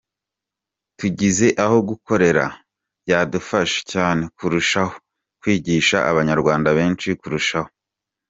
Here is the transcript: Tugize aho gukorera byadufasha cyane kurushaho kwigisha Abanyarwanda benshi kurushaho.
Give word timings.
Tugize 0.97 1.47
aho 1.63 1.77
gukorera 1.89 2.45
byadufasha 3.03 3.79
cyane 3.91 4.23
kurushaho 4.37 4.93
kwigisha 5.39 5.97
Abanyarwanda 6.11 6.69
benshi 6.77 7.09
kurushaho. 7.21 7.69